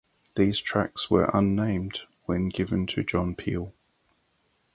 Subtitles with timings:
[0.35, 3.71] These tracks were unnamed when given to John Peel.